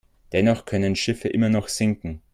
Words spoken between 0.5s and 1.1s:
können